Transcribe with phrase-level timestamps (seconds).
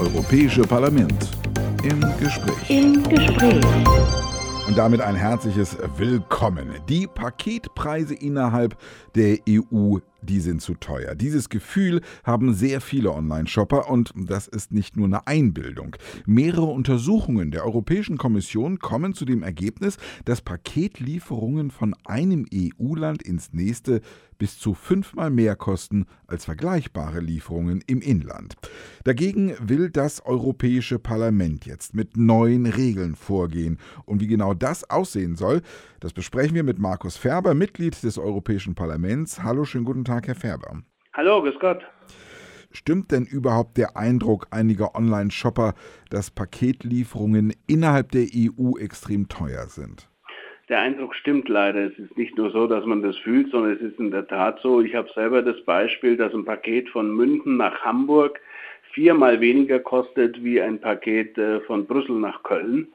[0.00, 1.28] Europäische Parlament
[1.82, 2.70] im Gespräch.
[2.70, 3.62] Im Gespräch.
[4.66, 6.70] Und damit ein herzliches Willkommen.
[6.88, 8.78] Die Paketpreise innerhalb
[9.14, 11.14] der EU die sind zu teuer.
[11.14, 15.96] Dieses Gefühl haben sehr viele Online-Shopper und das ist nicht nur eine Einbildung.
[16.26, 23.52] Mehrere Untersuchungen der Europäischen Kommission kommen zu dem Ergebnis, dass Paketlieferungen von einem EU-Land ins
[23.52, 24.00] nächste
[24.40, 28.56] bis zu fünfmal mehr kosten als vergleichbare Lieferungen im Inland.
[29.04, 33.78] Dagegen will das Europäische Parlament jetzt mit neuen Regeln vorgehen.
[34.06, 35.60] Und wie genau das aussehen soll,
[36.00, 39.42] das besprechen wir mit Markus Ferber, Mitglied des Europäischen Parlaments.
[39.42, 40.82] Hallo, schönen guten Tag, Herr Ferber.
[41.14, 41.82] Hallo, grüß Gott.
[42.72, 45.74] Stimmt denn überhaupt der Eindruck einiger Online-Shopper,
[46.10, 50.08] dass Paketlieferungen innerhalb der EU extrem teuer sind?
[50.68, 51.80] Der Eindruck stimmt leider.
[51.86, 54.60] Es ist nicht nur so, dass man das fühlt, sondern es ist in der Tat
[54.62, 54.80] so.
[54.80, 58.40] Ich habe selber das Beispiel, dass ein Paket von München nach Hamburg
[58.92, 62.86] viermal weniger kostet wie ein Paket äh, von Brüssel nach Köln,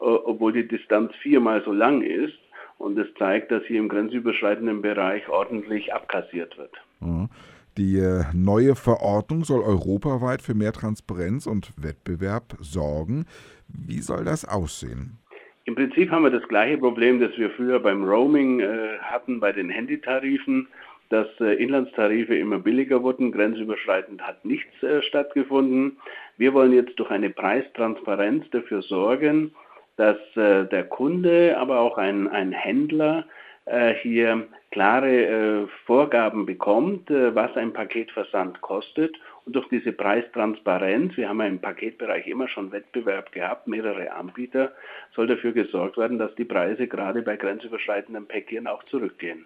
[0.00, 2.38] äh, obwohl die Distanz viermal so lang ist.
[2.80, 6.72] Und es zeigt, dass hier im grenzüberschreitenden Bereich ordentlich abkassiert wird.
[7.00, 7.28] Mhm.
[7.76, 13.26] Die äh, neue Verordnung soll europaweit für mehr Transparenz und Wettbewerb sorgen.
[13.68, 15.18] Wie soll das aussehen?
[15.66, 19.52] Im Prinzip haben wir das gleiche Problem, das wir früher beim Roaming äh, hatten bei
[19.52, 20.66] den Handytarifen,
[21.10, 25.98] dass äh, Inlandstarife immer billiger wurden, grenzüberschreitend hat nichts äh, stattgefunden.
[26.38, 29.52] Wir wollen jetzt durch eine Preistransparenz dafür sorgen,
[30.00, 33.26] dass äh, der Kunde, aber auch ein, ein Händler
[33.66, 39.14] äh, hier klare äh, Vorgaben bekommt, äh, was ein Paketversand kostet.
[39.44, 44.72] Und durch diese Preistransparenz, wir haben ja im Paketbereich immer schon Wettbewerb gehabt, mehrere Anbieter,
[45.14, 49.44] soll dafür gesorgt werden, dass die Preise gerade bei grenzüberschreitenden Päckchen auch zurückgehen.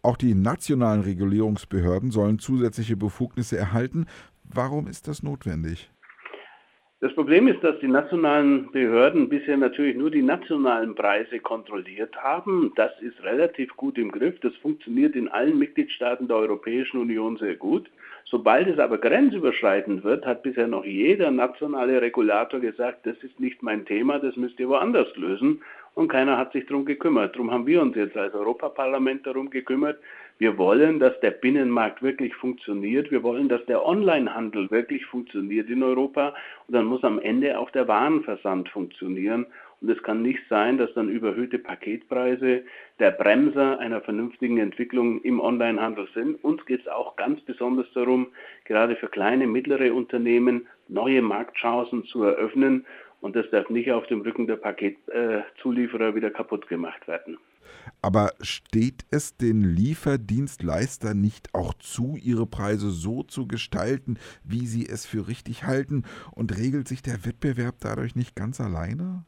[0.00, 4.06] Auch die nationalen Regulierungsbehörden sollen zusätzliche Befugnisse erhalten.
[4.44, 5.90] Warum ist das notwendig?
[7.02, 12.72] Das Problem ist, dass die nationalen Behörden bisher natürlich nur die nationalen Preise kontrolliert haben.
[12.76, 14.38] Das ist relativ gut im Griff.
[14.40, 17.88] Das funktioniert in allen Mitgliedstaaten der Europäischen Union sehr gut.
[18.26, 23.62] Sobald es aber grenzüberschreitend wird, hat bisher noch jeder nationale Regulator gesagt, das ist nicht
[23.62, 25.62] mein Thema, das müsst ihr woanders lösen.
[26.00, 27.34] Und keiner hat sich darum gekümmert.
[27.34, 29.98] Darum haben wir uns jetzt als Europaparlament darum gekümmert,
[30.38, 33.10] wir wollen, dass der Binnenmarkt wirklich funktioniert.
[33.10, 36.34] Wir wollen, dass der Onlinehandel wirklich funktioniert in Europa.
[36.66, 39.44] Und dann muss am Ende auch der Warenversand funktionieren.
[39.82, 42.62] Und es kann nicht sein, dass dann überhöhte Paketpreise
[42.98, 46.42] der Bremser einer vernünftigen Entwicklung im Onlinehandel sind.
[46.42, 48.28] Uns geht es auch ganz besonders darum,
[48.64, 52.86] gerade für kleine, mittlere Unternehmen neue Marktchancen zu eröffnen.
[53.20, 57.38] Und das darf nicht auf dem Rücken der Paketzulieferer wieder kaputt gemacht werden.
[58.02, 64.86] Aber steht es den Lieferdienstleistern nicht auch zu, ihre Preise so zu gestalten, wie sie
[64.86, 66.04] es für richtig halten?
[66.34, 69.24] Und regelt sich der Wettbewerb dadurch nicht ganz alleine?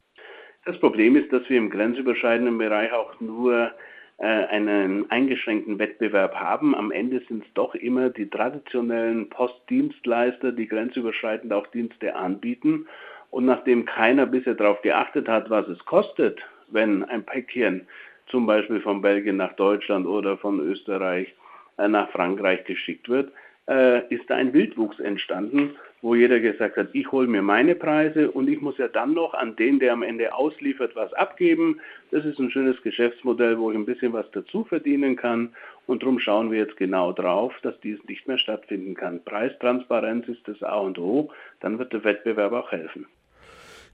[0.65, 3.73] Das Problem ist, dass wir im grenzüberschreitenden Bereich auch nur
[4.19, 6.75] äh, einen eingeschränkten Wettbewerb haben.
[6.75, 12.87] Am Ende sind es doch immer die traditionellen Postdienstleister, die grenzüberschreitend auch Dienste anbieten.
[13.33, 16.39] Und nachdem keiner bisher darauf geachtet hat, was es kostet,
[16.69, 17.87] wenn ein Päckchen
[18.27, 21.35] zum Beispiel von Belgien nach Deutschland oder von Österreich
[21.79, 23.33] äh, nach Frankreich geschickt wird,
[23.69, 28.31] äh, ist da ein Wildwuchs entstanden, wo jeder gesagt hat, ich hole mir meine Preise
[28.31, 31.81] und ich muss ja dann noch an den, der am Ende ausliefert, was abgeben.
[32.11, 35.55] Das ist ein schönes Geschäftsmodell, wo ich ein bisschen was dazu verdienen kann
[35.87, 39.25] und darum schauen wir jetzt genau drauf, dass dies nicht mehr stattfinden kann.
[39.25, 43.07] Preistransparenz ist das A und O, dann wird der Wettbewerb auch helfen.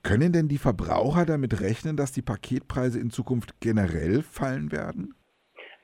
[0.03, 5.15] Können denn die Verbraucher damit rechnen, dass die Paketpreise in Zukunft generell fallen werden?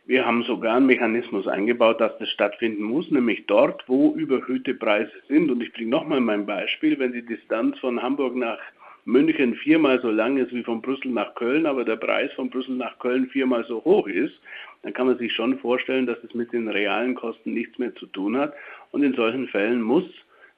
[0.06, 5.12] Wir haben sogar einen Mechanismus eingebaut, dass das stattfinden muss, nämlich dort, wo überhöhte Preise
[5.28, 5.50] sind.
[5.50, 8.58] Und ich bringe nochmal mein Beispiel, wenn die Distanz von Hamburg nach
[9.06, 12.76] München viermal so lang ist wie von Brüssel nach Köln, aber der Preis von Brüssel
[12.76, 14.34] nach Köln viermal so hoch ist,
[14.82, 18.06] dann kann man sich schon vorstellen, dass es mit den realen Kosten nichts mehr zu
[18.06, 18.52] tun hat.
[18.92, 20.04] Und in solchen Fällen muss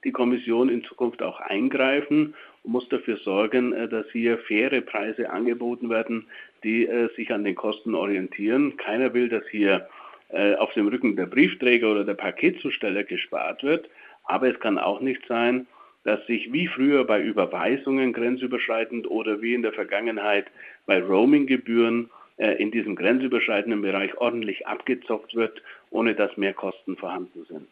[0.04, 2.34] die Kommission in Zukunft auch eingreifen
[2.66, 6.26] muss dafür sorgen, äh, dass hier faire Preise angeboten werden,
[6.64, 8.76] die äh, sich an den Kosten orientieren.
[8.76, 9.88] Keiner will, dass hier
[10.30, 13.88] äh, auf dem Rücken der Briefträger oder der Paketzusteller gespart wird.
[14.24, 15.66] Aber es kann auch nicht sein,
[16.04, 20.46] dass sich wie früher bei Überweisungen grenzüberschreitend oder wie in der Vergangenheit
[20.86, 22.10] bei Roaminggebühren
[22.58, 27.68] in diesem grenzüberschreitenden Bereich ordentlich abgezockt wird, ohne dass mehr Kosten vorhanden sind.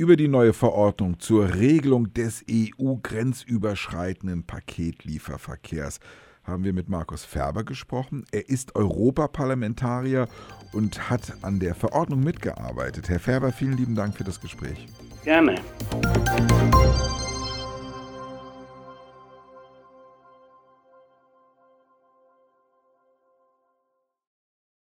[0.00, 5.98] Über die neue Verordnung zur Regelung des EU-grenzüberschreitenden Paketlieferverkehrs
[6.44, 8.24] haben wir mit Markus Ferber gesprochen.
[8.30, 10.28] Er ist Europaparlamentarier
[10.72, 13.08] und hat an der Verordnung mitgearbeitet.
[13.08, 14.86] Herr Ferber, vielen lieben Dank für das Gespräch.
[15.24, 15.56] Gerne.